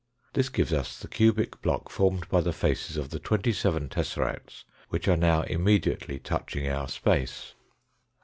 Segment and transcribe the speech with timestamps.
[0.33, 4.63] This gives us the cubic block formed by the faces of the twenty seven tesseracts
[4.89, 7.53] which are now immediately touching our space.